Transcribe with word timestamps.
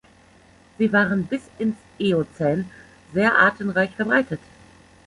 Sie 0.79 0.91
waren 0.93 1.27
bis 1.27 1.43
ins 1.59 1.75
Eozän 1.99 2.67
sehr 3.13 3.37
artenreich 3.37 3.91
verbreitet. 3.95 4.39